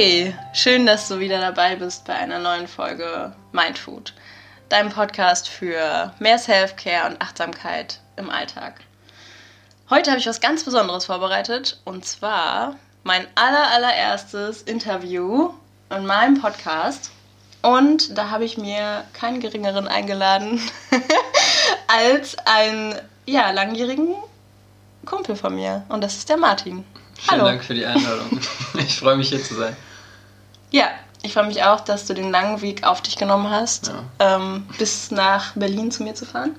[0.00, 4.14] Hey, schön, dass du wieder dabei bist bei einer neuen Folge Mindfood,
[4.68, 8.74] deinem Podcast für mehr Self-Care und Achtsamkeit im Alltag.
[9.90, 15.50] Heute habe ich was ganz Besonderes vorbereitet und zwar mein aller, allererstes Interview
[15.90, 17.10] in meinem Podcast.
[17.62, 20.60] Und da habe ich mir keinen geringeren eingeladen
[21.88, 22.94] als einen
[23.26, 24.14] ja, langjährigen
[25.04, 25.84] Kumpel von mir.
[25.88, 26.84] Und das ist der Martin.
[27.14, 27.44] Vielen Hallo.
[27.46, 28.38] Dank für die Einladung.
[28.78, 29.76] Ich freue mich hier zu sein.
[30.70, 30.88] Ja,
[31.22, 34.36] ich freue mich auch, dass du den langen Weg auf dich genommen hast, ja.
[34.36, 36.56] ähm, bis nach Berlin zu mir zu fahren.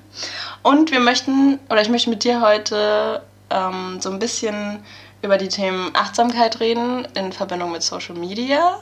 [0.62, 4.84] Und wir möchten, oder ich möchte mit dir heute ähm, so ein bisschen
[5.22, 8.80] über die Themen Achtsamkeit reden in Verbindung mit Social Media.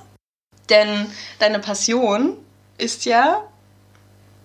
[0.68, 1.06] Denn
[1.38, 2.36] deine Passion
[2.76, 3.42] ist ja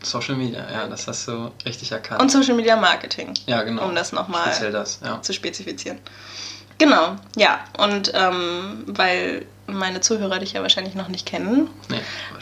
[0.02, 2.22] Social Media, ja, das hast du richtig erkannt.
[2.22, 3.33] Und Social Media Marketing.
[3.45, 3.85] Ja, genau.
[3.85, 4.52] Um das nochmal
[5.02, 5.22] ja.
[5.22, 6.00] zu spezifizieren.
[6.77, 7.59] Genau, ja.
[7.77, 12.00] Und ähm, weil meine Zuhörer dich ja wahrscheinlich noch nicht kennen, nee,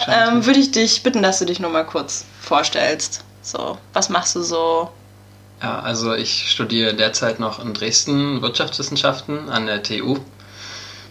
[0.08, 3.24] ähm, würde ich dich bitten, dass du dich nur mal kurz vorstellst.
[3.42, 4.92] So, was machst du so?
[5.62, 10.18] Ja, also ich studiere derzeit noch in Dresden Wirtschaftswissenschaften an der TU.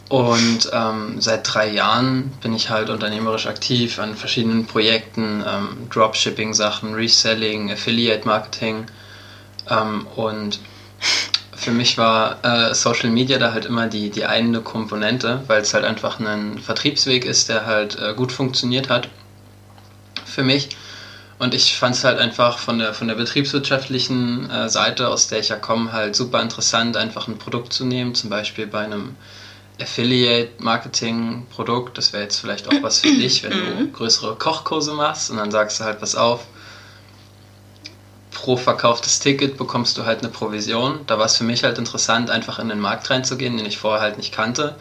[0.08, 6.94] Und ähm, seit drei Jahren bin ich halt unternehmerisch aktiv an verschiedenen Projekten, ähm, Dropshipping-Sachen,
[6.94, 8.86] Reselling, Affiliate-Marketing.
[9.68, 10.58] Ähm, und
[11.60, 15.74] für mich war äh, Social Media da halt immer die, die eine Komponente, weil es
[15.74, 19.10] halt einfach ein Vertriebsweg ist, der halt äh, gut funktioniert hat
[20.24, 20.70] für mich.
[21.38, 25.40] Und ich fand es halt einfach von der, von der betriebswirtschaftlichen äh, Seite, aus der
[25.40, 29.16] ich ja komme, halt super interessant, einfach ein Produkt zu nehmen, zum Beispiel bei einem
[29.80, 31.98] Affiliate-Marketing-Produkt.
[31.98, 33.92] Das wäre jetzt vielleicht auch was für dich, wenn du mhm.
[33.92, 36.46] größere Kochkurse machst und dann sagst du halt, was auf,
[38.30, 41.00] pro verkauftes Ticket bekommst du halt eine Provision.
[41.06, 44.02] Da war es für mich halt interessant, einfach in den Markt reinzugehen, den ich vorher
[44.02, 44.76] halt nicht kannte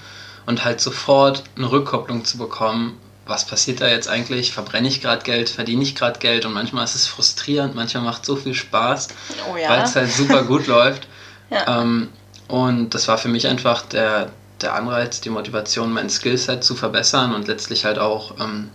[0.45, 2.97] und halt sofort eine Rückkopplung zu bekommen.
[3.25, 4.51] Was passiert da jetzt eigentlich?
[4.51, 5.49] Verbrenne ich gerade Geld?
[5.49, 6.45] Verdiene ich gerade Geld?
[6.45, 9.09] Und manchmal ist es frustrierend, manchmal macht es so viel Spaß,
[9.51, 9.69] oh ja.
[9.69, 11.07] weil es halt super gut läuft.
[11.51, 11.81] Ja.
[11.81, 12.09] Ähm,
[12.47, 14.29] und das war für mich einfach der,
[14.61, 18.71] der Anreiz, die Motivation, mein Skillset zu verbessern und letztlich halt auch ähm,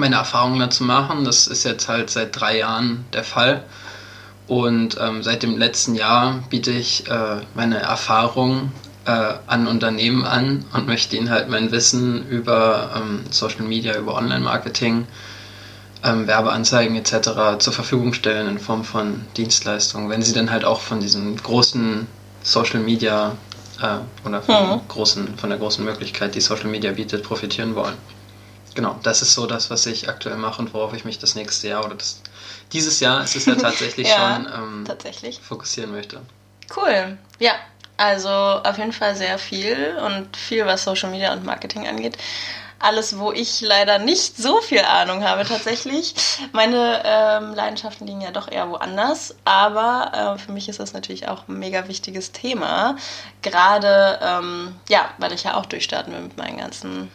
[0.00, 1.24] meine Erfahrungen dazu machen.
[1.24, 3.62] Das ist jetzt halt seit drei Jahren der Fall.
[4.48, 8.72] Und ähm, seit dem letzten Jahr biete ich äh, meine Erfahrung
[9.04, 14.14] äh, an Unternehmen an und möchte ihnen halt mein Wissen über ähm, Social Media, über
[14.14, 15.06] Online-Marketing,
[16.02, 17.58] ähm, Werbeanzeigen etc.
[17.58, 22.06] zur Verfügung stellen in Form von Dienstleistungen, wenn sie dann halt auch von diesem großen
[22.42, 23.36] Social Media
[23.80, 24.80] äh, oder von, mhm.
[24.88, 27.94] großen, von der großen Möglichkeit, die Social Media bietet, profitieren wollen.
[28.80, 31.68] Genau, das ist so das, was ich aktuell mache und worauf ich mich das nächste
[31.68, 32.22] Jahr oder das
[32.72, 35.38] dieses Jahr ist es ja tatsächlich ja, schon ähm, tatsächlich.
[35.38, 36.22] fokussieren möchte.
[36.74, 37.18] Cool.
[37.38, 37.52] Ja,
[37.98, 42.16] also auf jeden Fall sehr viel und viel, was Social Media und Marketing angeht.
[42.78, 46.14] Alles, wo ich leider nicht so viel Ahnung habe tatsächlich.
[46.52, 51.28] Meine ähm, Leidenschaften liegen ja doch eher woanders, aber äh, für mich ist das natürlich
[51.28, 52.96] auch ein mega wichtiges Thema.
[53.42, 57.10] Gerade, ähm, ja, weil ich ja auch durchstarten will mit meinen ganzen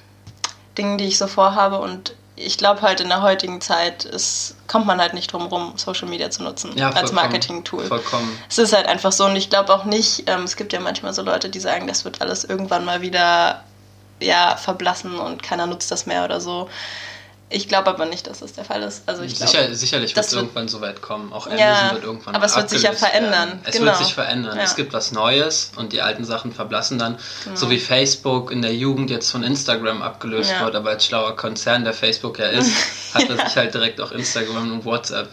[0.77, 4.85] Dingen, die ich so vorhabe und ich glaube halt in der heutigen Zeit ist, kommt
[4.85, 7.85] man halt nicht drum rum, Social Media zu nutzen ja, als Marketing-Tool.
[7.85, 8.37] Vollkommen.
[8.49, 11.13] Es ist halt einfach so und ich glaube auch nicht, ähm, es gibt ja manchmal
[11.13, 13.63] so Leute, die sagen, das wird alles irgendwann mal wieder
[14.19, 16.69] ja, verblassen und keiner nutzt das mehr oder so.
[17.49, 19.03] Ich glaube aber nicht, dass das der Fall ist.
[19.05, 21.31] Also ich Sicher, glaube, sicherlich wird es irgendwann so weit kommen.
[21.31, 23.31] Auch Amazon ja, wird irgendwann Aber es wird sich ja verändern.
[23.31, 23.59] Werden.
[23.65, 23.85] Es genau.
[23.85, 24.57] wird sich verändern.
[24.57, 24.63] Ja.
[24.63, 27.19] Es gibt was Neues und die alten Sachen verblassen dann.
[27.43, 27.55] Genau.
[27.55, 30.65] So wie Facebook in der Jugend jetzt von Instagram abgelöst Ja.
[30.65, 32.71] wurde, aber als schlauer Konzern, der Facebook ja ist,
[33.13, 35.29] hat er sich halt direkt auch Instagram und WhatsApp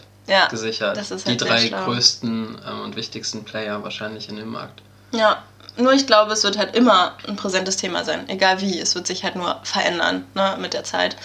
[0.51, 0.97] gesichert.
[0.97, 1.85] das ist die halt sehr drei schlau.
[1.85, 4.83] größten ähm, und wichtigsten Player wahrscheinlich in dem Markt.
[5.13, 5.43] Ja,
[5.77, 8.79] nur ich glaube, es wird halt immer ein präsentes Thema sein, egal wie.
[8.79, 11.17] Es wird sich halt nur verändern ne, mit der Zeit.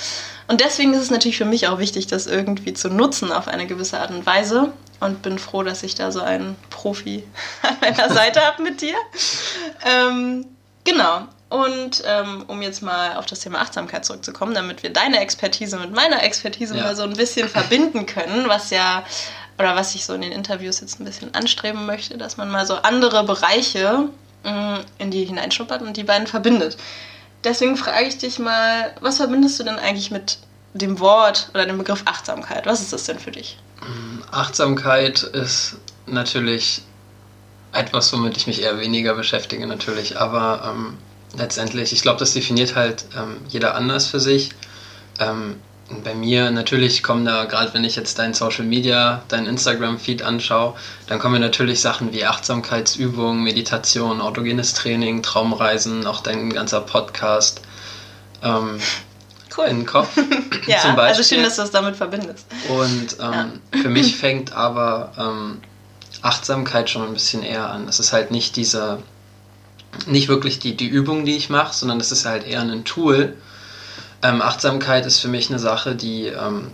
[0.47, 3.67] Und deswegen ist es natürlich für mich auch wichtig, das irgendwie zu nutzen auf eine
[3.67, 4.71] gewisse Art und Weise.
[4.99, 7.23] Und bin froh, dass ich da so einen Profi
[7.61, 8.95] an meiner Seite habe mit dir.
[9.85, 10.45] Ähm,
[10.83, 11.21] genau.
[11.49, 15.93] Und ähm, um jetzt mal auf das Thema Achtsamkeit zurückzukommen, damit wir deine Expertise mit
[15.95, 16.83] meiner Expertise Ja.
[16.83, 19.03] mal so ein bisschen verbinden können, was ja,
[19.57, 22.65] oder was ich so in den Interviews jetzt ein bisschen anstreben möchte, dass man mal
[22.65, 24.09] so andere Bereiche
[24.43, 26.75] mh, in die hineinschnuppert und die beiden verbindet.
[27.47, 30.37] Deswegen frage ich dich mal, was verbindest du denn eigentlich mit
[30.73, 32.65] dem Wort oder dem Begriff Achtsamkeit?
[32.65, 33.57] Was ist das denn für dich?
[34.31, 35.77] Achtsamkeit ist
[36.07, 36.81] natürlich
[37.71, 40.19] etwas, womit ich mich eher weniger beschäftige, natürlich.
[40.19, 40.97] Aber ähm,
[41.37, 44.49] letztendlich, ich glaube, das definiert halt ähm, jeder anders für sich.
[45.19, 45.61] Ähm,
[46.03, 50.75] bei mir natürlich kommen da, gerade wenn ich jetzt dein Social Media, dein Instagram-Feed anschaue,
[51.07, 57.61] dann kommen mir natürlich Sachen wie Achtsamkeitsübungen, Meditation, autogenes Training, Traumreisen, auch dein ganzer Podcast,
[58.43, 58.79] ähm,
[59.57, 59.65] cool.
[59.65, 60.09] in den Kopf.
[60.67, 60.99] ja, zum Beispiel.
[60.99, 62.45] also schön, dass du es damit verbindest.
[62.67, 63.81] Und ähm, ja.
[63.81, 65.59] für mich fängt aber ähm,
[66.21, 67.87] Achtsamkeit schon ein bisschen eher an.
[67.87, 68.99] Es ist halt nicht diese,
[70.05, 73.37] nicht wirklich die, die Übung, die ich mache, sondern es ist halt eher ein Tool.
[74.23, 76.71] Ähm, Achtsamkeit ist für mich eine Sache, die ähm,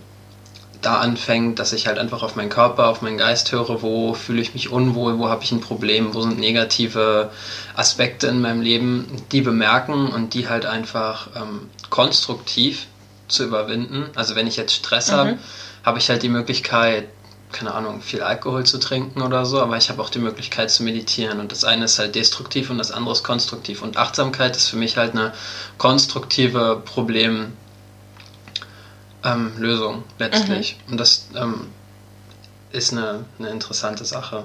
[0.82, 4.42] da anfängt, dass ich halt einfach auf meinen Körper, auf meinen Geist höre, wo fühle
[4.42, 7.32] ich mich unwohl, wo habe ich ein Problem, wo sind negative
[7.76, 12.88] Aspekte in meinem Leben, die bemerken und die halt einfach ähm, konstruktiv
[13.28, 14.06] zu überwinden.
[14.16, 15.16] Also wenn ich jetzt Stress mhm.
[15.16, 15.38] habe,
[15.84, 17.08] habe ich halt die Möglichkeit,
[17.54, 20.84] keine Ahnung, viel Alkohol zu trinken oder so, aber ich habe auch die Möglichkeit zu
[20.84, 24.68] meditieren und das eine ist halt destruktiv und das andere ist konstruktiv und Achtsamkeit ist
[24.68, 25.34] für mich halt eine
[25.78, 27.54] konstruktive Problem
[29.24, 29.54] ähm,
[30.20, 30.78] letztlich.
[30.86, 30.92] Mhm.
[30.92, 31.68] Und das ähm,
[32.72, 34.44] ist eine, eine interessante Sache.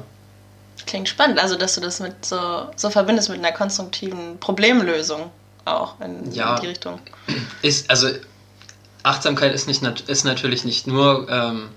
[0.86, 5.30] Klingt spannend, also dass du das mit so, so verbindest mit einer konstruktiven Problemlösung
[5.64, 7.00] auch in, ja, in die Richtung.
[7.62, 8.08] Ist, also
[9.02, 11.68] Achtsamkeit ist, nicht, ist natürlich nicht nur ähm,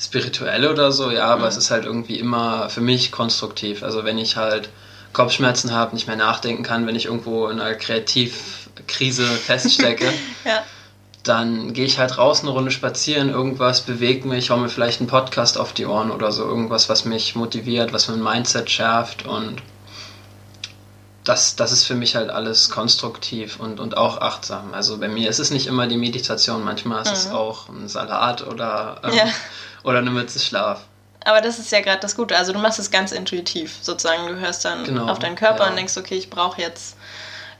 [0.00, 1.48] spirituell oder so, ja, aber mhm.
[1.48, 3.82] es ist halt irgendwie immer für mich konstruktiv.
[3.82, 4.68] Also wenn ich halt
[5.12, 10.12] Kopfschmerzen habe, nicht mehr nachdenken kann, wenn ich irgendwo in einer Kreativkrise feststecke,
[10.44, 10.62] ja
[11.28, 15.08] dann gehe ich halt raus eine Runde spazieren, irgendwas bewegt mich, hau mir vielleicht einen
[15.08, 19.62] Podcast auf die Ohren oder so, irgendwas, was mich motiviert, was mein Mindset schärft und
[21.24, 24.72] das, das ist für mich halt alles konstruktiv und, und auch achtsam.
[24.72, 27.14] Also bei mir ist es nicht immer die Meditation, manchmal ist mhm.
[27.16, 29.24] es auch ein Salat oder, ähm, ja.
[29.84, 30.82] Oder eine Mütze Schlaf.
[31.24, 32.36] Aber das ist ja gerade das Gute.
[32.36, 34.28] Also du machst es ganz intuitiv, sozusagen.
[34.28, 35.70] Du hörst dann genau, auf deinen Körper ja.
[35.70, 36.96] und denkst, okay, ich brauche jetzt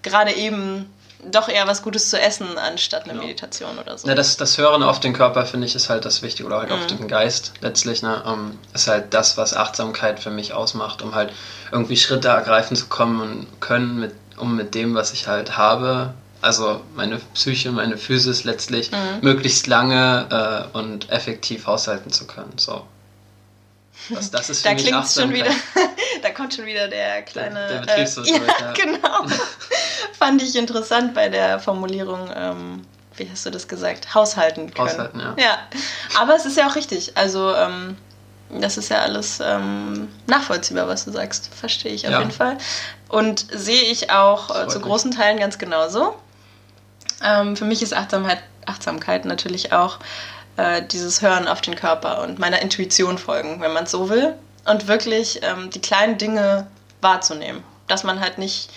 [0.03, 0.91] gerade eben
[1.25, 3.25] doch eher was Gutes zu essen, anstatt eine genau.
[3.25, 4.07] Meditation oder so.
[4.07, 6.71] Ja, das, das Hören auf den Körper, finde ich, ist halt das Wichtige, oder halt
[6.71, 6.77] mhm.
[6.77, 11.15] auf den Geist letztlich, ne, um, ist halt das, was Achtsamkeit für mich ausmacht, um
[11.15, 11.33] halt
[11.73, 16.15] irgendwie Schritte ergreifen zu kommen und können, mit, um mit dem, was ich halt habe,
[16.41, 19.21] also meine Psyche, meine Physis letztlich, mhm.
[19.23, 22.53] möglichst lange äh, und effektiv haushalten zu können.
[22.57, 22.87] So.
[24.11, 25.51] Das, das ist für da mich schon wieder,
[26.23, 27.67] da kommt schon wieder der kleine.
[27.69, 29.27] Der, der Äh, ja, ja, genau.
[30.19, 32.31] Fand ich interessant bei der Formulierung.
[32.35, 32.83] Ähm,
[33.17, 34.15] wie hast du das gesagt?
[34.15, 34.89] Haushalten können.
[34.89, 35.35] Haushalten, ja.
[35.39, 35.59] Ja,
[36.21, 37.17] aber es ist ja auch richtig.
[37.17, 37.97] Also ähm,
[38.51, 41.51] das ist ja alles ähm, nachvollziehbar, was du sagst.
[41.53, 42.21] Verstehe ich auf ja.
[42.21, 42.59] jeden Fall.
[43.09, 46.15] Und sehe ich auch äh, zu großen Teilen ganz genauso.
[47.23, 49.99] Ähm, für mich ist Achtsamkeit, Achtsamkeit natürlich auch
[50.57, 54.35] äh, dieses Hören auf den Körper und meiner Intuition folgen, wenn man es so will.
[54.65, 56.67] Und wirklich ähm, die kleinen Dinge
[57.01, 57.63] wahrzunehmen.
[57.87, 58.71] Dass man halt nicht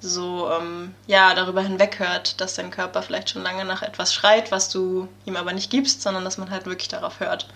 [0.00, 4.68] so ähm, ja, darüber hinweghört, dass dein Körper vielleicht schon lange nach etwas schreit, was
[4.68, 7.48] du ihm aber nicht gibst, sondern dass man halt wirklich darauf hört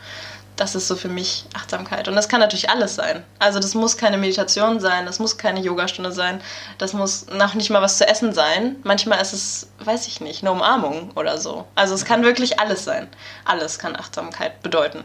[0.56, 2.06] das ist so für mich Achtsamkeit.
[2.06, 3.24] Und das kann natürlich alles sein.
[3.38, 6.40] Also das muss keine Meditation sein, das muss keine Yogastunde sein,
[6.78, 8.76] das muss noch nicht mal was zu essen sein.
[8.84, 11.66] Manchmal ist es, weiß ich nicht, eine Umarmung oder so.
[11.74, 13.08] Also es kann wirklich alles sein.
[13.44, 15.04] Alles kann Achtsamkeit bedeuten.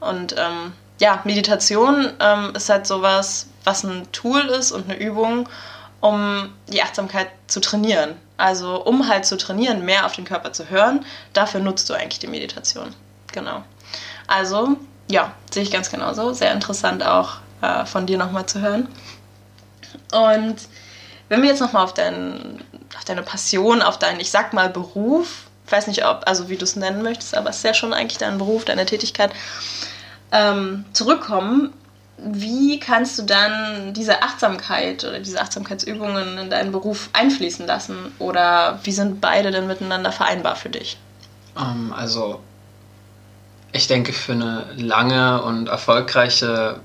[0.00, 5.48] Und ähm, ja, Meditation ähm, ist halt sowas, was ein Tool ist und eine Übung,
[6.00, 8.16] um die Achtsamkeit zu trainieren.
[8.38, 12.18] Also um halt zu trainieren, mehr auf den Körper zu hören, dafür nutzt du eigentlich
[12.18, 12.94] die Meditation.
[13.32, 13.62] Genau.
[14.30, 14.76] Also,
[15.08, 16.32] ja, sehe ich ganz genauso.
[16.32, 18.86] Sehr interessant auch äh, von dir nochmal zu hören.
[20.12, 20.56] Und
[21.28, 22.62] wenn wir jetzt nochmal auf, dein,
[22.96, 26.56] auf deine Passion, auf deinen, ich sag mal, Beruf, ich weiß nicht, ob, also wie
[26.56, 29.32] du es nennen möchtest, aber es ist ja schon eigentlich dein Beruf, deine Tätigkeit,
[30.30, 31.72] ähm, zurückkommen,
[32.16, 38.12] wie kannst du dann diese Achtsamkeit oder diese Achtsamkeitsübungen in deinen Beruf einfließen lassen?
[38.20, 40.98] Oder wie sind beide denn miteinander vereinbar für dich?
[41.58, 42.40] Ähm, also
[43.72, 46.80] ich denke, für eine lange und erfolgreiche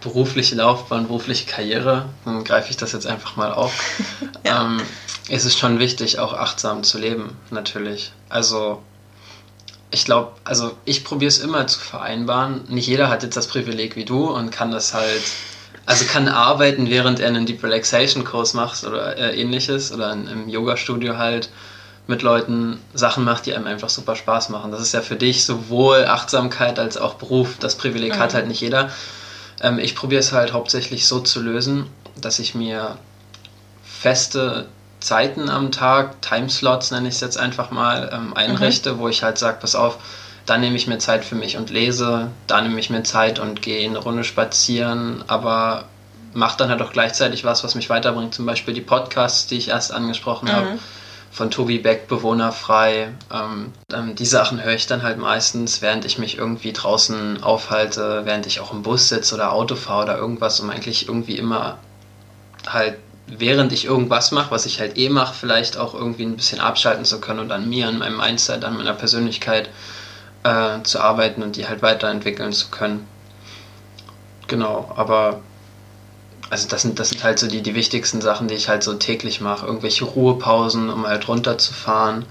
[0.00, 3.72] berufliche Laufbahn, berufliche Karriere, dann greife ich das jetzt einfach mal auf,
[4.44, 4.64] ja.
[4.64, 4.80] ähm,
[5.28, 8.12] ist es schon wichtig, auch achtsam zu leben, natürlich.
[8.28, 8.82] Also
[9.90, 12.64] ich glaube, also ich probiere es immer zu vereinbaren.
[12.68, 15.22] Nicht jeder hat jetzt das Privileg wie du und kann das halt,
[15.86, 20.26] also kann arbeiten, während er einen Deep Relaxation Kurs macht oder äh, ähnliches oder in,
[20.26, 21.48] im Yoga-Studio halt
[22.06, 24.70] mit Leuten Sachen macht, die einem einfach super Spaß machen.
[24.70, 27.56] Das ist ja für dich sowohl Achtsamkeit als auch Beruf.
[27.60, 28.18] Das Privileg mhm.
[28.18, 28.90] hat halt nicht jeder.
[29.60, 31.86] Ähm, ich probiere es halt hauptsächlich so zu lösen,
[32.20, 32.98] dass ich mir
[33.82, 34.66] feste
[35.00, 38.98] Zeiten am Tag, Timeslots nenne ich es jetzt einfach mal, ähm, einrichte, mhm.
[38.98, 39.98] wo ich halt sage, pass auf,
[40.46, 43.62] da nehme ich mir Zeit für mich und lese, da nehme ich mir Zeit und
[43.62, 45.84] gehe eine Runde spazieren, aber
[46.34, 49.68] mache dann halt auch gleichzeitig was, was mich weiterbringt, zum Beispiel die Podcasts, die ich
[49.68, 50.52] erst angesprochen mhm.
[50.52, 50.78] habe
[51.34, 53.08] von Tobi Beck, Bewohnerfrei.
[53.32, 58.22] Ähm, ähm, die Sachen höre ich dann halt meistens, während ich mich irgendwie draußen aufhalte,
[58.24, 61.78] während ich auch im Bus sitze oder Auto fahre oder irgendwas, um eigentlich irgendwie immer
[62.68, 66.60] halt während ich irgendwas mache, was ich halt eh mache, vielleicht auch irgendwie ein bisschen
[66.60, 69.70] abschalten zu können und an mir, an meinem Mindset, an meiner Persönlichkeit
[70.44, 73.08] äh, zu arbeiten und die halt weiterentwickeln zu können.
[74.46, 75.40] Genau, aber
[76.50, 78.94] also das sind, das sind halt so die, die wichtigsten Sachen, die ich halt so
[78.94, 79.66] täglich mache.
[79.66, 82.26] Irgendwelche Ruhepausen, um halt runterzufahren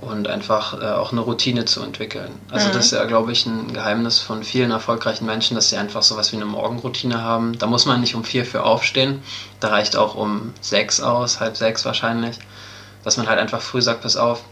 [0.00, 2.30] und einfach äh, auch eine Routine zu entwickeln.
[2.50, 2.72] Also mhm.
[2.72, 6.30] das ist ja, glaube ich, ein Geheimnis von vielen erfolgreichen Menschen, dass sie einfach sowas
[6.32, 7.58] wie eine Morgenroutine haben.
[7.58, 9.22] Da muss man nicht um vier für aufstehen.
[9.60, 12.38] Da reicht auch um sechs aus, halb sechs wahrscheinlich.
[13.02, 14.42] Dass man halt einfach früh sagt, pass auf,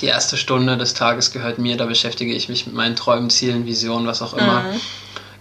[0.00, 3.66] die erste Stunde des Tages gehört mir, da beschäftige ich mich mit meinen Träumen, Zielen,
[3.66, 4.62] Visionen, was auch immer.
[4.62, 4.80] Mhm.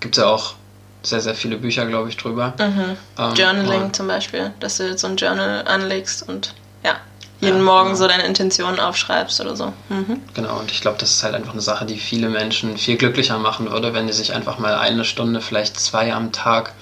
[0.01, 0.53] Gibt es ja auch
[1.01, 2.53] sehr, sehr viele Bücher, glaube ich, drüber.
[2.59, 2.97] Mhm.
[3.17, 6.53] Ähm, Journaling zum Beispiel, dass du jetzt so ein Journal anlegst und
[6.83, 6.95] ja,
[7.39, 7.99] jeden ja, Morgen genau.
[7.99, 9.73] so deine Intentionen aufschreibst oder so.
[9.89, 10.21] Mhm.
[10.33, 13.37] Genau, und ich glaube, das ist halt einfach eine Sache, die viele Menschen viel glücklicher
[13.37, 16.73] machen würde, wenn die sich einfach mal eine Stunde, vielleicht zwei am Tag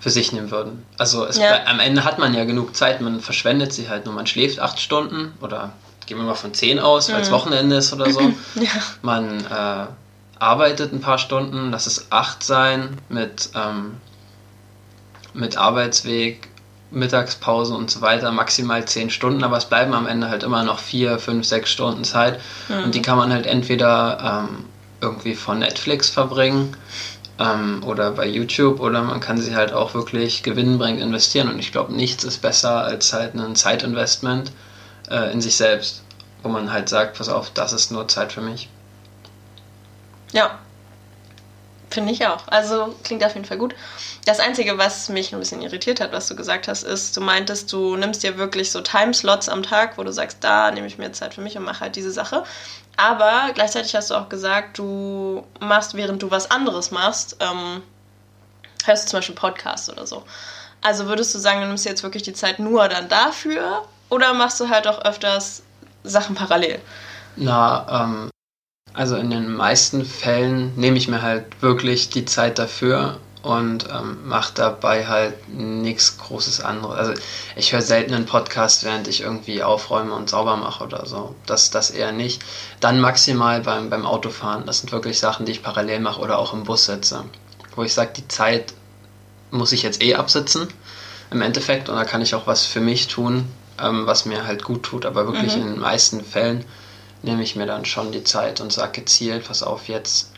[0.00, 0.84] für sich nehmen würden.
[0.98, 1.66] Also ja.
[1.66, 4.14] am Ende hat man ja genug Zeit, man verschwendet sie halt nur.
[4.14, 5.72] Man schläft acht Stunden oder
[6.06, 7.34] gehen wir mal von zehn aus, weil es mhm.
[7.34, 8.20] Wochenende ist oder so.
[8.56, 8.70] ja.
[9.02, 9.86] Man äh,
[10.40, 13.98] arbeitet ein paar Stunden, lass es acht sein mit, ähm,
[15.32, 16.48] mit Arbeitsweg,
[16.90, 20.80] Mittagspause und so weiter, maximal zehn Stunden, aber es bleiben am Ende halt immer noch
[20.80, 22.84] vier, fünf, sechs Stunden Zeit mhm.
[22.84, 24.64] und die kann man halt entweder ähm,
[25.00, 26.76] irgendwie von Netflix verbringen
[27.38, 31.70] ähm, oder bei YouTube oder man kann sie halt auch wirklich gewinnbringend investieren und ich
[31.70, 34.50] glaube, nichts ist besser als halt ein Zeitinvestment
[35.10, 36.02] äh, in sich selbst,
[36.42, 38.68] wo man halt sagt, pass auf, das ist nur Zeit für mich.
[40.32, 40.58] Ja.
[41.90, 42.46] Finde ich auch.
[42.46, 43.74] Also klingt auf jeden Fall gut.
[44.24, 47.72] Das Einzige, was mich ein bisschen irritiert hat, was du gesagt hast, ist, du meintest,
[47.72, 51.10] du nimmst dir wirklich so Timeslots am Tag, wo du sagst, da nehme ich mir
[51.10, 52.44] Zeit für mich und mache halt diese Sache.
[52.96, 57.82] Aber gleichzeitig hast du auch gesagt, du machst, während du was anderes machst, ähm,
[58.84, 60.22] hörst du zum Beispiel Podcasts oder so.
[60.82, 64.60] Also würdest du sagen, du nimmst jetzt wirklich die Zeit nur dann dafür oder machst
[64.60, 65.62] du halt auch öfters
[66.04, 66.80] Sachen parallel?
[67.36, 68.30] Na, ähm,
[68.92, 74.28] also in den meisten Fällen nehme ich mir halt wirklich die Zeit dafür und ähm,
[74.28, 76.98] mache dabei halt nichts Großes anderes.
[76.98, 77.14] Also
[77.56, 81.34] ich höre selten einen Podcast, während ich irgendwie aufräume und sauber mache oder so.
[81.46, 82.42] Das, das eher nicht.
[82.80, 84.66] Dann maximal beim, beim Autofahren.
[84.66, 87.24] Das sind wirklich Sachen, die ich parallel mache oder auch im Bus sitze.
[87.76, 88.74] Wo ich sage, die Zeit
[89.50, 90.68] muss ich jetzt eh absitzen
[91.30, 93.48] im Endeffekt und da kann ich auch was für mich tun,
[93.80, 95.06] ähm, was mir halt gut tut.
[95.06, 95.62] Aber wirklich mhm.
[95.62, 96.66] in den meisten Fällen
[97.22, 100.32] nehme ich mir dann schon die Zeit und sage gezielt, pass auf, jetzt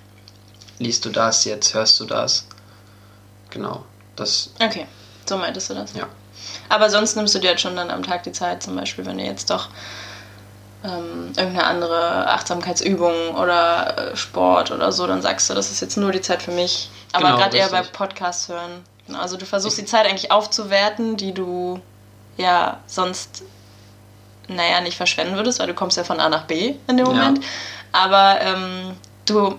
[0.79, 2.47] liest du das, jetzt hörst du das.
[3.51, 3.85] Genau.
[4.17, 4.51] Das.
[4.61, 4.87] Okay,
[5.27, 5.93] so meintest du das?
[5.95, 6.09] Ja.
[6.69, 9.19] Aber sonst nimmst du dir halt schon dann am Tag die Zeit, zum Beispiel, wenn
[9.19, 9.69] du jetzt doch
[10.85, 15.97] ähm, irgendeine andere Achtsamkeitsübung oder äh, Sport oder so, dann sagst du, das ist jetzt
[15.97, 16.91] nur die Zeit für mich.
[17.13, 18.85] Aber genau, gerade eher bei Podcasts hören.
[19.07, 21.81] Genau, also du versuchst die Zeit eigentlich aufzuwerten, die du
[22.37, 23.43] ja sonst
[24.49, 27.39] naja, nicht verschwenden würdest, weil du kommst ja von A nach B in dem Moment.
[27.39, 27.45] Ja.
[27.93, 28.97] Aber ähm,
[29.27, 29.59] du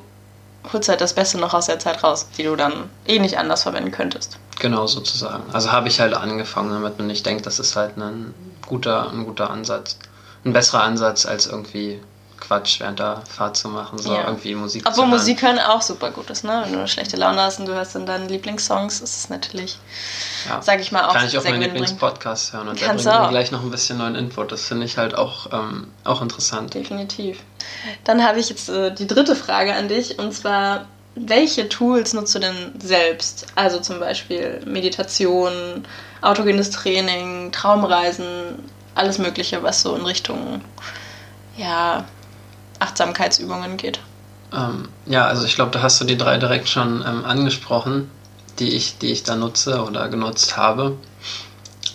[0.72, 3.63] holst halt das Beste noch aus der Zeit raus, die du dann eh nicht anders
[3.63, 4.38] verwenden könntest.
[4.60, 5.44] Genau, sozusagen.
[5.52, 8.34] Also habe ich halt angefangen damit und ich denke, das ist halt ein
[8.66, 9.98] guter, ein guter Ansatz.
[10.46, 12.02] Ein besserer Ansatz als irgendwie
[12.44, 14.26] Quatsch während der Fahrt zu machen, so ja.
[14.26, 15.10] irgendwie Musik Obwohl zu hören.
[15.12, 16.62] Musik hören auch super gut ist, ne?
[16.64, 19.78] Wenn du eine schlechte Laune hast und du hörst dann deine Lieblingssongs, ist es natürlich,
[20.48, 20.62] ja.
[20.62, 23.30] sag ich mal, auch Kann ich auch meinen Lieblingspodcast hören und Kannst der bringt mir
[23.30, 24.52] gleich noch ein bisschen neuen Input.
[24.52, 26.74] Das finde ich halt auch, ähm, auch interessant.
[26.74, 27.40] Definitiv.
[28.04, 30.86] Dann habe ich jetzt äh, die dritte Frage an dich und zwar,
[31.16, 33.46] welche Tools nutzt du denn selbst?
[33.56, 35.86] Also zum Beispiel Meditation,
[36.22, 38.26] autogenes Training, Traumreisen,
[38.96, 40.62] alles Mögliche, was so in Richtung
[41.58, 42.06] ja,
[42.84, 44.00] Achtsamkeitsübungen geht.
[44.54, 48.12] Ähm, ja, also ich glaube, da hast du die drei direkt schon ähm, angesprochen,
[48.60, 50.98] die ich, die ich da nutze oder genutzt habe.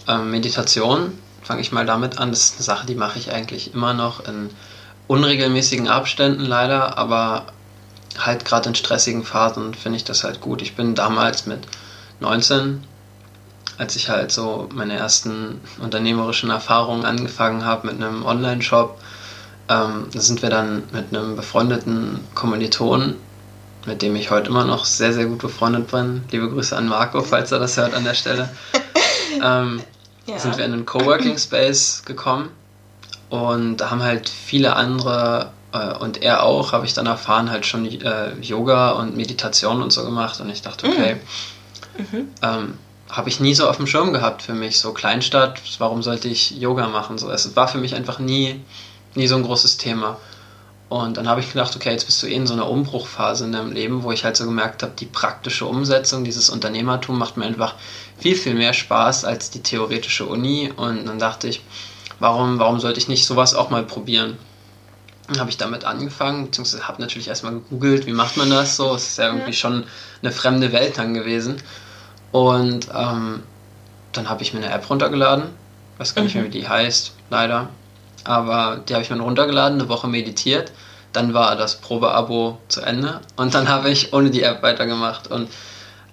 [0.08, 2.30] Ähm, Meditation, fange ich mal damit an.
[2.30, 4.50] Das ist eine Sache, die mache ich eigentlich immer noch in
[5.06, 7.46] unregelmäßigen Abständen leider, aber
[8.18, 10.60] halt gerade in stressigen Phasen finde ich das halt gut.
[10.62, 11.60] Ich bin damals mit
[12.20, 12.84] 19,
[13.78, 18.98] als ich halt so meine ersten unternehmerischen Erfahrungen angefangen habe mit einem Online-Shop,
[19.68, 23.16] ähm, sind wir dann mit einem befreundeten Kommilitonen,
[23.86, 26.24] mit dem ich heute immer noch sehr, sehr gut befreundet bin.
[26.30, 28.48] Liebe Grüße an Marco, falls er das hört an der Stelle.
[29.42, 29.80] ähm,
[30.26, 30.38] ja.
[30.38, 32.50] Sind wir in einen Coworking Space gekommen
[33.30, 37.64] und da haben halt viele andere äh, und er auch, habe ich dann erfahren, halt
[37.66, 41.16] schon äh, Yoga und Meditation und so gemacht und ich dachte, okay,
[41.96, 42.16] mm.
[42.16, 42.28] mhm.
[42.42, 42.78] ähm,
[43.10, 44.78] habe ich nie so auf dem Schirm gehabt für mich.
[44.78, 47.16] So Kleinstadt, warum sollte ich Yoga machen?
[47.18, 48.60] So, es war für mich einfach nie
[49.18, 50.16] nie so ein großes Thema.
[50.88, 53.52] Und dann habe ich gedacht, okay, jetzt bist du eh in so einer Umbruchphase in
[53.52, 57.44] deinem Leben, wo ich halt so gemerkt habe, die praktische Umsetzung, dieses Unternehmertum macht mir
[57.44, 57.74] einfach
[58.16, 60.72] viel, viel mehr Spaß als die theoretische Uni.
[60.74, 61.62] Und dann dachte ich,
[62.20, 64.38] warum, warum sollte ich nicht sowas auch mal probieren?
[65.26, 68.94] Dann habe ich damit angefangen, beziehungsweise habe natürlich erstmal gegoogelt, wie macht man das so.
[68.94, 69.84] Es ist ja irgendwie schon
[70.22, 71.60] eine fremde Welt dann gewesen.
[72.32, 73.42] Und ähm,
[74.12, 75.44] dann habe ich mir eine App runtergeladen.
[75.98, 77.68] Weiß gar nicht mehr, wie die heißt, leider.
[78.24, 80.72] Aber die habe ich mir runtergeladen, eine Woche meditiert.
[81.12, 83.20] Dann war das Probeabo zu Ende.
[83.36, 85.28] Und dann habe ich ohne die App weitergemacht.
[85.28, 85.48] Und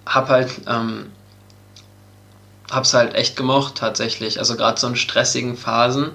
[0.06, 1.12] habe halt, ähm,
[2.70, 4.38] habe es halt echt gemocht tatsächlich.
[4.38, 6.12] Also gerade so in stressigen Phasen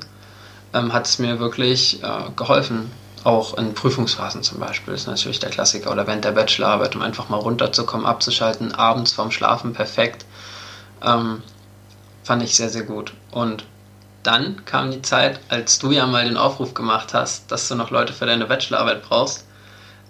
[0.73, 2.91] ähm, hat es mir wirklich äh, geholfen.
[3.23, 7.29] Auch in Prüfungsphasen zum Beispiel ist natürlich der Klassiker oder während der Bachelorarbeit, um einfach
[7.29, 10.25] mal runterzukommen, abzuschalten, abends vorm Schlafen perfekt.
[11.03, 11.43] Ähm,
[12.23, 13.13] fand ich sehr, sehr gut.
[13.31, 13.65] Und
[14.23, 17.89] dann kam die Zeit, als du ja mal den Aufruf gemacht hast, dass du noch
[17.89, 19.45] Leute für deine Bachelorarbeit brauchst,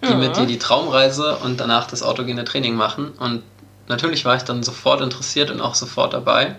[0.03, 0.15] die ja.
[0.15, 3.11] mit dir die Traumreise und danach das autogene Training machen.
[3.19, 3.43] Und
[3.87, 6.55] natürlich war ich dann sofort interessiert und auch sofort dabei.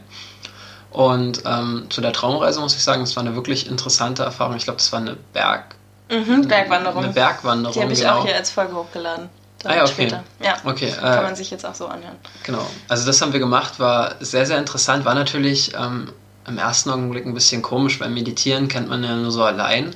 [0.91, 4.57] Und ähm, zu der Traumreise muss ich sagen, es war eine wirklich interessante Erfahrung.
[4.57, 5.75] Ich glaube, das war eine Berg.
[6.11, 7.05] Mhm, Bergwanderung.
[7.05, 7.73] Eine Bergwanderung.
[7.73, 8.19] Die habe ich genau.
[8.19, 9.31] auch hier als Folge hochgeladen.
[9.65, 9.93] Ah ja, okay.
[9.93, 10.25] Später.
[10.43, 12.17] Ja, okay, äh, kann man sich jetzt auch so anhören.
[12.43, 12.67] Genau.
[12.89, 15.05] Also das haben wir gemacht, war sehr, sehr interessant.
[15.05, 16.13] War natürlich ähm,
[16.47, 19.95] im ersten Augenblick ein bisschen komisch, weil Meditieren kennt man ja nur so allein.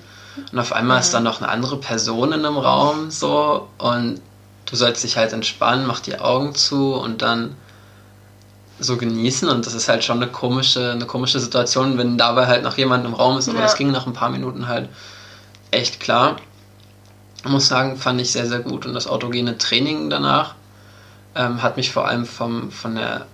[0.52, 1.00] Und auf einmal mhm.
[1.00, 4.20] ist dann noch eine andere Person in einem Raum so und
[4.66, 7.56] du sollst dich halt entspannen, mach die Augen zu und dann
[8.78, 12.62] so genießen und das ist halt schon eine komische, eine komische Situation, wenn dabei halt
[12.62, 13.64] noch jemand im Raum ist, aber ja.
[13.64, 14.90] das ging nach ein paar Minuten halt
[15.70, 16.36] echt klar.
[17.42, 20.54] Ich muss sagen, fand ich sehr, sehr gut und das autogene Training danach
[21.34, 23.26] ähm, hat mich vor allem vom, von der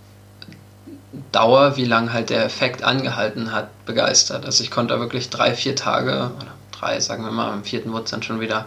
[1.31, 4.47] Dauer, wie lange halt der Effekt angehalten hat, begeistert.
[4.47, 7.92] Also ich konnte da wirklich drei, vier Tage, oder drei, sagen wir mal, am vierten
[7.92, 8.66] wurde es dann schon wieder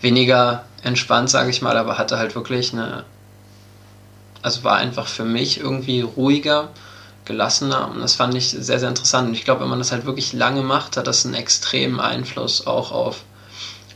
[0.00, 3.04] weniger entspannt, sage ich mal, aber hatte halt wirklich eine,
[4.42, 6.70] also war einfach für mich irgendwie ruhiger,
[7.24, 9.28] gelassener und das fand ich sehr, sehr interessant.
[9.28, 12.66] Und ich glaube, wenn man das halt wirklich lange macht, hat das einen extremen Einfluss
[12.66, 13.22] auch auf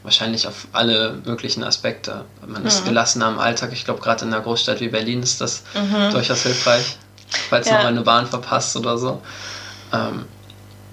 [0.03, 2.25] wahrscheinlich auf alle möglichen Aspekte.
[2.47, 2.89] Man ist mhm.
[2.89, 3.71] gelassener im Alltag.
[3.73, 6.11] Ich glaube, gerade in einer Großstadt wie Berlin ist das mhm.
[6.11, 6.97] durchaus hilfreich
[7.49, 7.77] falls ja.
[7.77, 9.21] du mal eine Bahn verpasst oder so.
[9.93, 10.27] Ähm,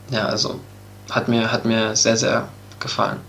[0.09, 0.59] ja, also
[1.09, 2.47] hat mir, hat mir sehr, sehr
[2.79, 3.19] gefallen.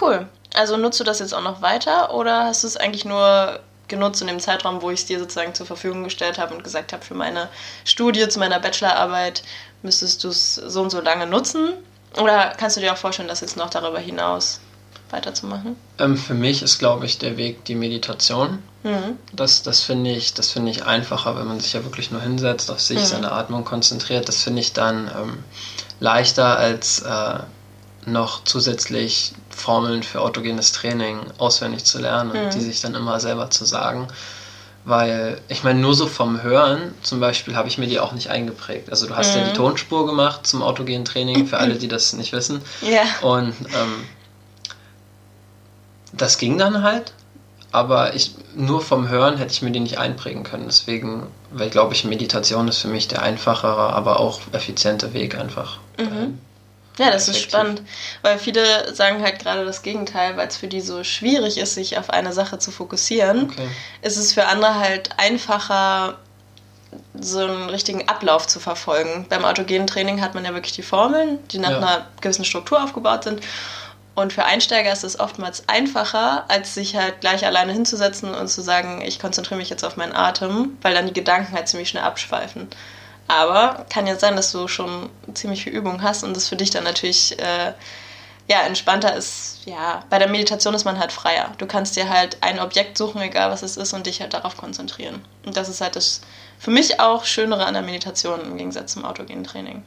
[0.00, 0.26] Cool.
[0.54, 4.20] Also nutzt du das jetzt auch noch weiter oder hast du es eigentlich nur genutzt
[4.20, 7.04] in dem Zeitraum, wo ich es dir sozusagen zur Verfügung gestellt habe und gesagt habe,
[7.04, 7.48] für meine
[7.84, 9.42] Studie, zu meiner Bachelorarbeit
[9.82, 11.72] müsstest du es so und so lange nutzen?
[12.16, 14.60] Oder kannst du dir auch vorstellen, das jetzt noch darüber hinaus
[15.10, 15.76] weiterzumachen?
[15.98, 18.62] Ähm, für mich ist, glaube ich, der Weg die Meditation.
[18.82, 19.18] Mhm.
[19.32, 22.80] Das, das finde ich, find ich einfacher, wenn man sich ja wirklich nur hinsetzt, auf
[22.80, 23.04] sich, mhm.
[23.04, 24.28] seine Atmung konzentriert.
[24.28, 25.44] Das finde ich dann ähm,
[26.00, 27.38] leichter als äh,
[28.06, 32.50] noch zusätzlich Formeln für autogenes Training auswendig zu lernen und mhm.
[32.50, 34.08] die sich dann immer selber zu sagen.
[34.84, 38.30] Weil, ich meine, nur so vom Hören zum Beispiel habe ich mir die auch nicht
[38.30, 38.90] eingeprägt.
[38.90, 39.54] Also du hast ja die mhm.
[39.54, 42.62] Tonspur gemacht zum autogenen Training, für alle, die das nicht wissen.
[42.80, 43.02] Ja.
[43.20, 44.06] Und ähm,
[46.12, 47.12] das ging dann halt,
[47.72, 50.66] aber ich nur vom Hören hätte ich mir die nicht einprägen können.
[50.66, 55.78] Deswegen, weil glaube ich, Meditation ist für mich der einfachere, aber auch effiziente Weg einfach.
[55.98, 56.38] Mhm.
[56.98, 57.44] Ja, das effektiv.
[57.44, 57.82] ist spannend,
[58.22, 61.96] weil viele sagen halt gerade das Gegenteil, weil es für die so schwierig ist, sich
[61.96, 63.50] auf eine Sache zu fokussieren.
[63.50, 63.68] Okay.
[64.02, 66.16] Ist es für andere halt einfacher,
[67.20, 69.26] so einen richtigen Ablauf zu verfolgen.
[69.28, 71.78] Beim autogenen Training hat man ja wirklich die Formeln, die nach ja.
[71.78, 73.40] einer gewissen Struktur aufgebaut sind.
[74.18, 78.62] Und für Einsteiger ist es oftmals einfacher, als sich halt gleich alleine hinzusetzen und zu
[78.62, 82.02] sagen, ich konzentriere mich jetzt auf meinen Atem, weil dann die Gedanken halt ziemlich schnell
[82.02, 82.66] abschweifen.
[83.28, 86.70] Aber kann ja sein, dass du schon ziemlich viel Übung hast und das für dich
[86.70, 87.74] dann natürlich äh,
[88.48, 89.60] ja, entspannter ist.
[89.66, 91.52] Ja, bei der Meditation ist man halt freier.
[91.58, 94.56] Du kannst dir halt ein Objekt suchen, egal was es ist, und dich halt darauf
[94.56, 95.24] konzentrieren.
[95.46, 96.22] Und das ist halt das
[96.58, 99.84] für mich auch Schönere an der Meditation im Gegensatz zum autogenen Training.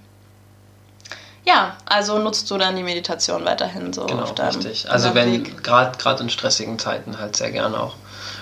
[1.43, 4.89] Ja, also nutzt du dann die Meditation weiterhin so genau, auf deinem, richtig.
[4.89, 7.95] Also wenn gerade in stressigen Zeiten halt sehr gerne auch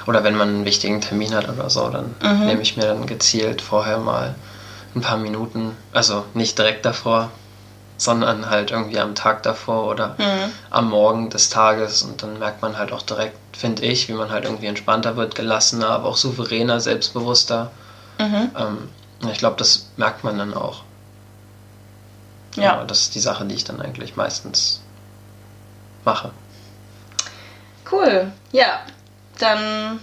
[0.05, 2.45] oder wenn man einen wichtigen Termin hat oder so, dann mhm.
[2.45, 4.35] nehme ich mir dann gezielt vorher mal
[4.95, 7.31] ein paar Minuten, also nicht direkt davor,
[7.97, 10.51] sondern halt irgendwie am Tag davor oder mhm.
[10.71, 14.31] am Morgen des Tages und dann merkt man halt auch direkt, finde ich, wie man
[14.31, 17.71] halt irgendwie entspannter wird, gelassener, aber auch souveräner, selbstbewusster.
[18.17, 18.51] Mhm.
[18.57, 18.89] Ähm,
[19.31, 20.83] ich glaube, das merkt man dann auch.
[22.55, 22.73] Ja.
[22.73, 24.81] Aber das ist die Sache, die ich dann eigentlich meistens
[26.03, 26.31] mache.
[27.91, 28.31] Cool.
[28.51, 28.81] Ja,
[29.39, 29.99] dann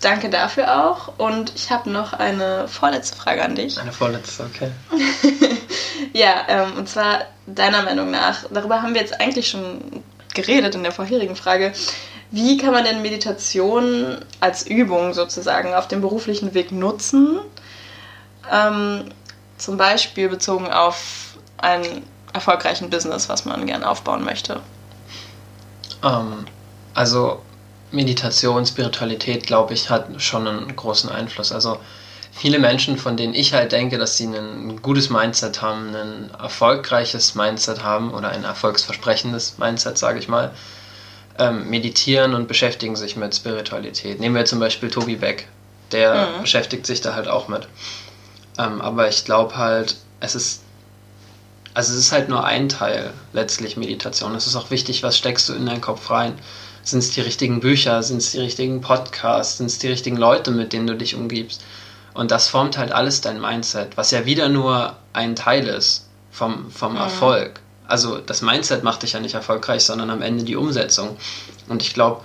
[0.00, 1.18] danke dafür auch.
[1.18, 3.78] Und ich habe noch eine vorletzte Frage an dich.
[3.78, 4.70] Eine vorletzte, okay.
[6.12, 10.02] ja, ähm, und zwar deiner Meinung nach, darüber haben wir jetzt eigentlich schon
[10.34, 11.72] geredet in der vorherigen Frage.
[12.30, 17.38] Wie kann man denn Meditation als Übung sozusagen auf dem beruflichen Weg nutzen?
[18.52, 19.04] Ähm,
[19.58, 21.25] zum Beispiel bezogen auf
[21.58, 24.60] einen erfolgreichen Business, was man gern aufbauen möchte.
[26.02, 26.46] Ähm,
[26.94, 27.40] also
[27.90, 31.52] Meditation, Spiritualität, glaube ich, hat schon einen großen Einfluss.
[31.52, 31.78] Also
[32.32, 37.34] viele Menschen, von denen ich halt denke, dass sie ein gutes Mindset haben, ein erfolgreiches
[37.34, 40.52] Mindset haben oder ein erfolgsversprechendes Mindset, sage ich mal,
[41.38, 44.20] ähm, meditieren und beschäftigen sich mit Spiritualität.
[44.20, 45.48] Nehmen wir zum Beispiel Tobi Beck,
[45.92, 46.42] der mhm.
[46.42, 47.68] beschäftigt sich da halt auch mit.
[48.58, 50.62] Ähm, aber ich glaube halt, es ist,
[51.76, 54.34] also es ist halt nur ein Teil letztlich Meditation.
[54.34, 56.32] Es ist auch wichtig, was steckst du in deinen Kopf rein.
[56.82, 58.02] Sind es die richtigen Bücher?
[58.02, 59.58] Sind es die richtigen Podcasts?
[59.58, 61.62] Sind es die richtigen Leute, mit denen du dich umgibst?
[62.14, 66.70] Und das formt halt alles dein Mindset, was ja wieder nur ein Teil ist vom,
[66.70, 66.98] vom mhm.
[67.00, 67.60] Erfolg.
[67.86, 71.18] Also das Mindset macht dich ja nicht erfolgreich, sondern am Ende die Umsetzung.
[71.68, 72.22] Und ich glaube,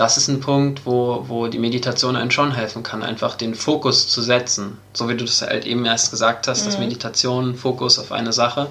[0.00, 4.08] das ist ein Punkt, wo, wo die Meditation einen schon helfen kann, einfach den Fokus
[4.08, 4.78] zu setzen.
[4.94, 6.66] So wie du das halt eben erst gesagt hast, mhm.
[6.66, 8.68] dass Meditation Fokus auf eine Sache.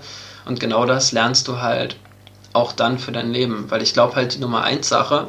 [0.48, 1.98] Und genau das lernst du halt
[2.54, 3.70] auch dann für dein Leben.
[3.70, 5.28] Weil ich glaube halt, die Nummer eins Sache,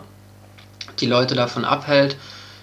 [1.01, 2.17] die Leute davon abhält,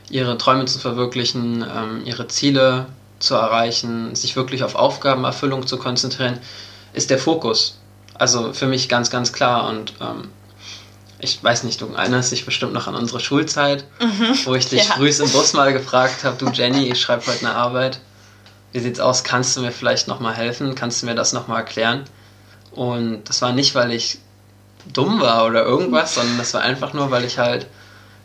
[0.09, 2.87] ihre Träume zu verwirklichen, ähm, ihre Ziele
[3.19, 6.39] zu erreichen, sich wirklich auf Aufgabenerfüllung zu konzentrieren,
[6.93, 7.77] ist der Fokus.
[8.15, 9.69] Also für mich ganz, ganz klar.
[9.69, 10.29] Und ähm,
[11.19, 14.87] ich weiß nicht, du erinnerst dich bestimmt noch an unsere Schulzeit, mhm, wo ich dich
[14.87, 14.95] ja.
[14.95, 17.99] früh im Bus mal gefragt habe, du Jenny, ich schreibe heute eine Arbeit.
[18.71, 19.23] Wie sieht's aus?
[19.23, 20.75] Kannst du mir vielleicht nochmal helfen?
[20.75, 22.03] Kannst du mir das nochmal erklären?
[22.71, 24.19] Und das war nicht, weil ich
[24.93, 27.65] dumm war oder irgendwas, sondern das war einfach nur, weil ich halt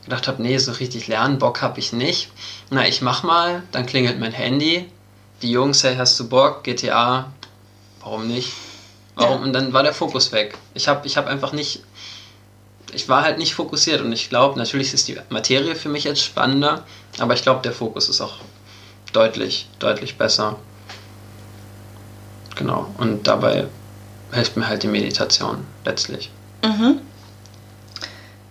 [0.04, 2.30] gedacht habe, nee, so richtig lernen, Bock habe ich nicht.
[2.70, 4.90] Na, ich mach mal, dann klingelt mein Handy.
[5.40, 6.64] Die Jungs, hey, hast du Bock?
[6.64, 7.32] GTA?
[8.00, 8.52] Warum nicht?
[9.14, 9.38] Warum?
[9.38, 9.44] Ja.
[9.44, 10.58] Und dann war der Fokus weg.
[10.74, 11.82] Ich habe ich hab einfach nicht,
[12.92, 16.22] ich war halt nicht fokussiert und ich glaube, natürlich ist die Materie für mich jetzt
[16.22, 16.84] spannender,
[17.18, 18.34] aber ich glaube, der Fokus ist auch
[19.12, 20.56] deutlich, deutlich besser.
[22.56, 22.92] Genau.
[22.98, 23.66] Und dabei
[24.32, 26.30] hilft mir halt die Meditation letztlich.
[26.64, 27.00] Mhm.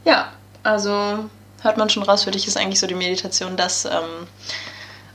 [0.06, 0.32] Ja,
[0.64, 1.26] also
[1.62, 4.28] hört man schon raus, für dich ist eigentlich so die Meditation das, ähm,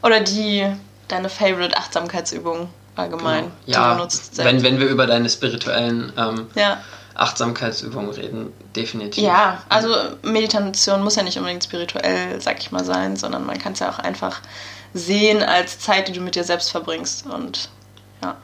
[0.03, 0.67] oder die,
[1.09, 3.79] deine Favorite Achtsamkeitsübung allgemein, genau.
[3.79, 4.09] ja.
[4.37, 6.81] Wenn, wenn wir über deine spirituellen ähm, ja.
[7.17, 9.25] Achtsamkeitsübungen reden, definitiv.
[9.25, 9.89] Ja, also
[10.23, 13.91] Meditation muss ja nicht unbedingt spirituell, sag ich mal, sein, sondern man kann es ja
[13.91, 14.41] auch einfach
[14.93, 17.27] sehen als Zeit, die du mit dir selbst verbringst.
[17.27, 17.69] Und
[18.23, 18.37] ja,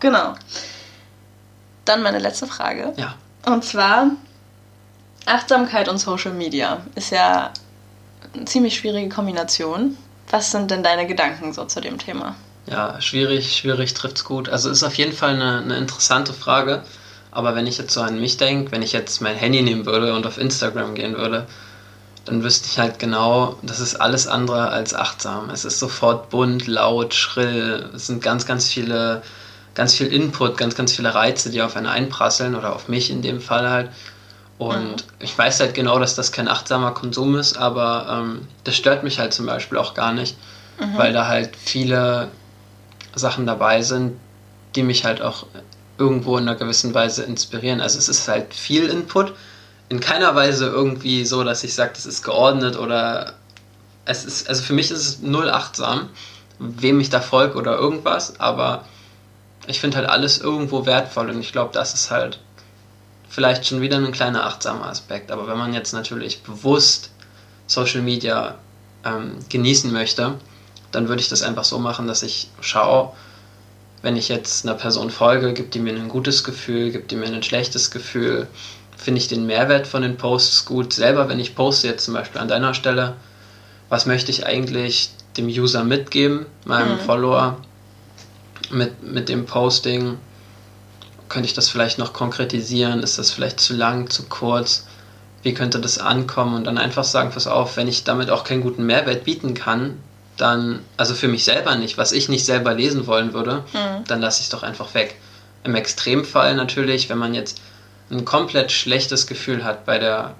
[0.00, 0.34] genau.
[1.84, 2.92] Dann meine letzte Frage.
[2.96, 3.14] Ja.
[3.44, 4.10] Und zwar,
[5.26, 7.50] Achtsamkeit und Social Media ist ja
[8.34, 9.96] eine ziemlich schwierige Kombination.
[10.30, 12.36] Was sind denn deine Gedanken so zu dem Thema?
[12.66, 14.48] Ja, schwierig, schwierig trifft es gut.
[14.48, 16.84] Also ist auf jeden Fall eine, eine interessante Frage.
[17.32, 20.14] Aber wenn ich jetzt so an mich denke, wenn ich jetzt mein Handy nehmen würde
[20.14, 21.46] und auf Instagram gehen würde,
[22.26, 25.50] dann wüsste ich halt genau, das ist alles andere als achtsam.
[25.50, 27.90] Es ist sofort bunt, laut, schrill.
[27.94, 29.22] Es sind ganz, ganz viele,
[29.74, 33.22] ganz viel Input, ganz, ganz viele Reize, die auf einen einprasseln oder auf mich in
[33.22, 33.90] dem Fall halt.
[34.58, 34.96] Und mhm.
[35.18, 39.18] ich weiß halt genau, dass das kein achtsamer Konsum ist, aber ähm, das stört mich
[39.18, 40.36] halt zum Beispiel auch gar nicht,
[40.78, 40.98] mhm.
[40.98, 42.28] weil da halt viele
[43.14, 44.18] Sachen dabei sind,
[44.76, 45.46] die mich halt auch
[45.98, 47.80] irgendwo in einer gewissen Weise inspirieren.
[47.80, 49.34] Also es ist halt viel Input,
[49.88, 53.34] in keiner Weise irgendwie so, dass ich sage, das ist geordnet oder
[54.04, 56.08] es ist, also für mich ist es null achtsam,
[56.58, 58.84] wem ich da folge oder irgendwas, aber
[59.66, 62.40] ich finde halt alles irgendwo wertvoll und ich glaube, das ist halt
[63.28, 65.30] vielleicht schon wieder ein kleiner achtsamer Aspekt.
[65.30, 67.10] Aber wenn man jetzt natürlich bewusst
[67.66, 68.56] Social Media
[69.04, 70.34] ähm, genießen möchte,
[70.90, 73.12] dann würde ich das einfach so machen, dass ich schaue,
[74.02, 77.26] wenn ich jetzt einer Person folge, gibt die mir ein gutes Gefühl, gibt die mir
[77.26, 78.48] ein schlechtes Gefühl,
[78.96, 80.92] finde ich den Mehrwert von den Posts gut.
[80.92, 83.14] Selber, wenn ich poste jetzt zum Beispiel an deiner Stelle,
[83.88, 87.00] was möchte ich eigentlich dem User mitgeben, meinem mhm.
[87.00, 87.58] Follower,
[88.70, 90.18] mit, mit dem Posting?
[91.32, 93.02] könnte ich das vielleicht noch konkretisieren?
[93.02, 94.86] Ist das vielleicht zu lang, zu kurz?
[95.42, 96.54] Wie könnte das ankommen?
[96.54, 99.98] Und dann einfach sagen, pass auf, wenn ich damit auch keinen guten Mehrwert bieten kann,
[100.36, 104.04] dann, also für mich selber nicht, was ich nicht selber lesen wollen würde, mhm.
[104.06, 105.16] dann lasse ich es doch einfach weg.
[105.64, 107.60] Im Extremfall natürlich, wenn man jetzt
[108.10, 110.34] ein komplett schlechtes Gefühl hat bei der,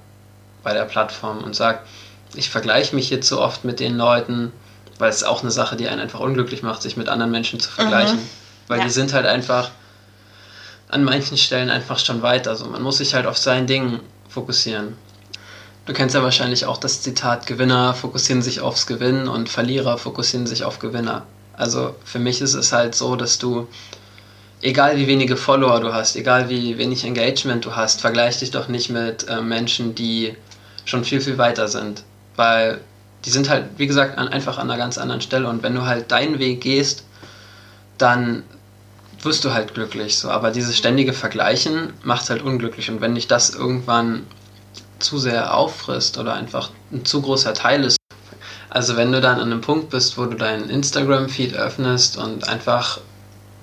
[0.63, 1.87] bei der Plattform und sagt,
[2.35, 4.51] ich vergleiche mich hier zu oft mit den Leuten,
[4.97, 7.59] weil es ist auch eine Sache, die einen einfach unglücklich macht, sich mit anderen Menschen
[7.59, 8.17] zu vergleichen.
[8.17, 8.29] Mhm.
[8.67, 8.85] Weil ja.
[8.85, 9.69] die sind halt einfach
[10.89, 12.51] an manchen Stellen einfach schon weiter.
[12.51, 14.95] Also man muss sich halt auf sein Ding fokussieren.
[15.85, 20.47] Du kennst ja wahrscheinlich auch das Zitat, Gewinner fokussieren sich aufs Gewinnen und Verlierer fokussieren
[20.47, 21.23] sich auf Gewinner.
[21.57, 23.67] Also für mich ist es halt so, dass du
[24.61, 28.69] egal wie wenige Follower du hast, egal wie wenig Engagement du hast, vergleich dich doch
[28.69, 30.35] nicht mit äh, Menschen, die
[30.85, 32.03] schon viel, viel weiter sind.
[32.35, 32.79] Weil
[33.25, 35.47] die sind halt, wie gesagt, an, einfach an einer ganz anderen Stelle.
[35.47, 37.03] Und wenn du halt deinen Weg gehst,
[37.97, 38.43] dann
[39.21, 40.17] wirst du halt glücklich.
[40.17, 40.29] So.
[40.29, 42.89] Aber dieses ständige Vergleichen macht halt unglücklich.
[42.89, 44.23] Und wenn dich das irgendwann
[45.03, 47.97] zu sehr auffrisst oder einfach ein zu großer Teil ist,
[48.69, 52.99] also wenn du dann an einem Punkt bist, wo du deinen Instagram-Feed öffnest und einfach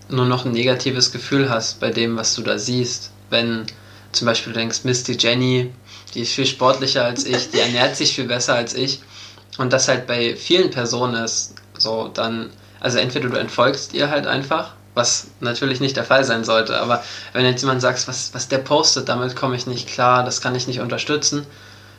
[0.09, 3.67] nur noch ein negatives Gefühl hast bei dem, was du da siehst, wenn
[4.13, 5.73] zum Beispiel du denkst, Mist, die Jenny,
[6.15, 9.01] die ist viel sportlicher als ich, die ernährt sich viel besser als ich
[9.59, 12.51] und das halt bei vielen Personen ist, so dann,
[12.81, 17.03] also entweder du entfolgst ihr halt einfach, was natürlich nicht der Fall sein sollte, aber
[17.33, 20.55] wenn jetzt jemand sagt, was, was der postet, damit komme ich nicht klar, das kann
[20.55, 21.47] ich nicht unterstützen,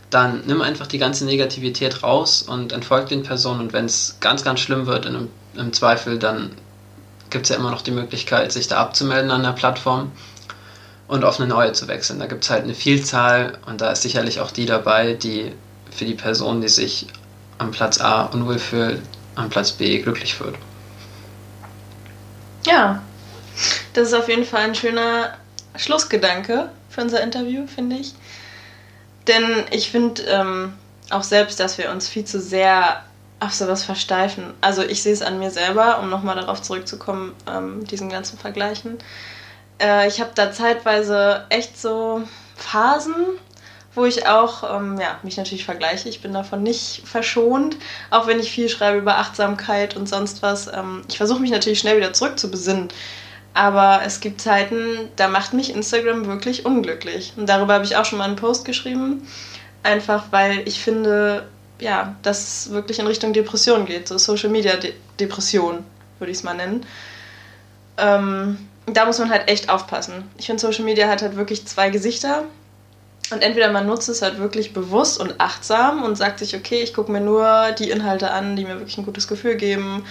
[0.09, 4.43] dann nimm einfach die ganze Negativität raus und entfolg den Personen und wenn es ganz,
[4.43, 6.51] ganz schlimm wird einem, im Zweifel, dann
[7.29, 10.11] gibt es ja immer noch die Möglichkeit, sich da abzumelden an der Plattform
[11.07, 12.19] und auf eine neue zu wechseln.
[12.19, 15.53] Da gibt es halt eine Vielzahl und da ist sicherlich auch die dabei, die
[15.91, 17.07] für die Person, die sich
[17.57, 19.01] am Platz A unwohl fühlt,
[19.35, 20.55] am Platz B glücklich wird.
[22.65, 23.01] Ja,
[23.93, 25.37] das ist auf jeden Fall ein schöner
[25.75, 28.13] Schlussgedanke für unser Interview, finde ich.
[29.27, 30.73] Denn ich finde ähm,
[31.09, 33.03] auch selbst, dass wir uns viel zu sehr
[33.39, 34.53] auf sowas versteifen.
[34.61, 38.99] Also ich sehe es an mir selber, um nochmal darauf zurückzukommen, ähm, diesen ganzen Vergleichen.
[39.81, 42.21] Äh, ich habe da zeitweise echt so
[42.55, 43.15] Phasen,
[43.93, 46.07] wo ich auch ähm, ja, mich natürlich vergleiche.
[46.07, 47.75] Ich bin davon nicht verschont,
[48.09, 50.67] auch wenn ich viel schreibe über Achtsamkeit und sonst was.
[50.67, 52.87] Ähm, ich versuche mich natürlich schnell wieder zurück zu besinnen.
[53.53, 57.33] Aber es gibt Zeiten, da macht mich Instagram wirklich unglücklich.
[57.35, 59.27] Und darüber habe ich auch schon mal einen Post geschrieben.
[59.83, 61.47] Einfach weil ich finde,
[61.79, 64.07] ja, dass es wirklich in Richtung Depression geht.
[64.07, 65.83] So Social Media De Depression,
[66.17, 66.85] würde ich es mal nennen.
[67.97, 70.23] Ähm, da muss man halt echt aufpassen.
[70.37, 72.45] Ich finde, Social Media hat halt wirklich zwei Gesichter.
[73.31, 76.93] Und entweder man nutzt es halt wirklich bewusst und achtsam und sagt sich, okay, ich
[76.93, 80.03] gucke mir nur die Inhalte an, die mir wirklich ein gutes Gefühl geben,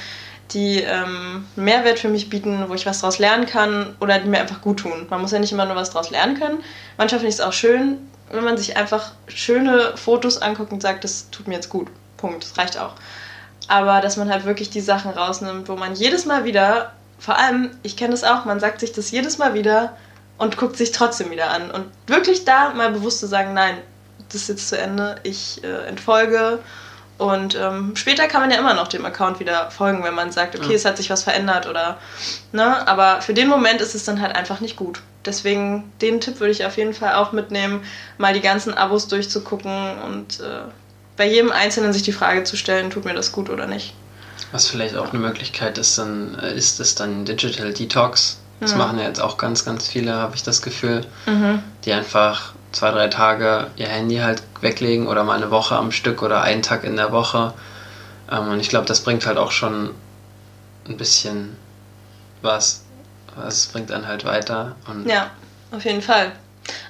[0.53, 4.41] die ähm, Mehrwert für mich bieten, wo ich was daraus lernen kann oder die mir
[4.41, 5.07] einfach gut tun.
[5.09, 6.65] Man muss ja nicht immer nur was daraus lernen können.
[6.97, 7.99] Manchmal finde ich es auch schön,
[8.33, 11.89] wenn man sich einfach schöne Fotos anguckt und sagt, das tut mir jetzt gut.
[12.17, 12.45] Punkt.
[12.45, 12.95] Das reicht auch.
[13.69, 17.71] Aber dass man halt wirklich die Sachen rausnimmt, wo man jedes Mal wieder, vor allem,
[17.83, 19.97] ich kenne das auch, man sagt sich das jedes Mal wieder,
[20.41, 21.71] und guckt sich trotzdem wieder an.
[21.71, 23.77] Und wirklich da mal bewusst zu sagen, nein,
[24.31, 26.61] das ist jetzt zu Ende, ich äh, entfolge.
[27.19, 30.57] Und ähm, später kann man ja immer noch dem Account wieder folgen, wenn man sagt,
[30.57, 30.77] okay, ja.
[30.77, 31.99] es hat sich was verändert oder,
[32.53, 35.03] ne, aber für den Moment ist es dann halt einfach nicht gut.
[35.27, 37.85] Deswegen, den Tipp würde ich auf jeden Fall auch mitnehmen,
[38.17, 40.63] mal die ganzen Abos durchzugucken und äh,
[41.19, 43.93] bei jedem Einzelnen sich die Frage zu stellen, tut mir das gut oder nicht.
[44.53, 48.79] Was vielleicht auch eine Möglichkeit ist, dann äh, ist es dann Digital Detox das mhm.
[48.79, 51.63] machen ja jetzt auch ganz, ganz viele, habe ich das Gefühl, mhm.
[51.85, 56.23] die einfach zwei, drei Tage ihr Handy halt weglegen oder mal eine Woche am Stück
[56.23, 57.55] oder einen Tag in der Woche.
[58.31, 59.95] Ähm, und ich glaube, das bringt halt auch schon
[60.89, 61.57] ein bisschen
[62.43, 62.85] was.
[63.47, 64.77] Es bringt dann halt weiter.
[64.87, 65.31] Und ja,
[65.73, 66.33] auf jeden Fall.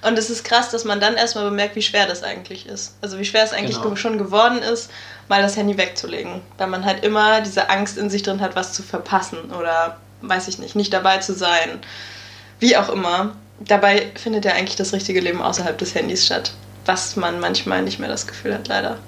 [0.02, 2.96] Und es ist krass, dass man dann erstmal bemerkt, wie schwer das eigentlich ist.
[3.00, 3.96] Also wie schwer es eigentlich genau.
[3.96, 4.90] schon geworden ist,
[5.28, 6.42] mal das Handy wegzulegen.
[6.59, 10.48] Weil man halt immer diese Angst in sich drin hat, was zu verpassen oder weiß
[10.48, 11.80] ich nicht, nicht dabei zu sein.
[12.59, 13.37] Wie auch immer.
[13.61, 16.52] Dabei findet ja eigentlich das richtige Leben außerhalb des Handys statt.
[16.87, 18.98] Was man manchmal nicht mehr das Gefühl hat, leider.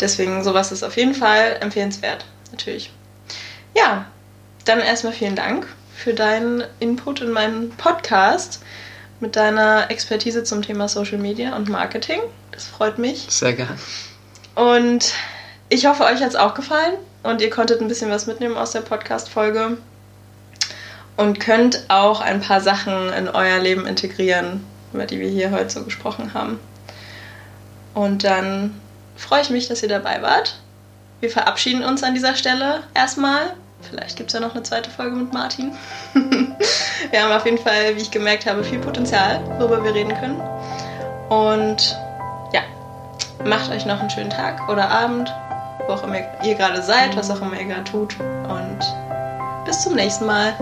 [0.00, 2.92] Deswegen, sowas ist auf jeden Fall empfehlenswert, natürlich.
[3.74, 4.06] Ja,
[4.64, 5.66] dann erstmal vielen Dank
[5.96, 8.62] für deinen Input in meinen Podcast
[9.20, 12.20] mit deiner Expertise zum Thema Social Media und Marketing.
[12.52, 13.26] Das freut mich.
[13.28, 13.78] Sehr gern.
[14.54, 15.12] Und
[15.68, 18.70] ich hoffe, euch hat es auch gefallen und ihr konntet ein bisschen was mitnehmen aus
[18.70, 19.76] der Podcast-Folge
[21.18, 25.68] und könnt auch ein paar Sachen in euer Leben integrieren, über die wir hier heute
[25.68, 26.60] so gesprochen haben.
[27.92, 28.80] Und dann
[29.16, 30.60] freue ich mich, dass ihr dabei wart.
[31.18, 33.54] Wir verabschieden uns an dieser Stelle erstmal.
[33.80, 35.72] Vielleicht gibt es ja noch eine zweite Folge mit Martin.
[36.14, 40.40] wir haben auf jeden Fall, wie ich gemerkt habe, viel Potenzial, worüber wir reden können.
[41.30, 41.98] Und
[42.52, 42.60] ja,
[43.44, 45.34] macht euch noch einen schönen Tag oder Abend,
[45.88, 48.14] wo auch immer ihr gerade seid, was auch immer ihr gerade tut.
[48.20, 48.78] Und
[49.64, 50.54] bis zum nächsten Mal.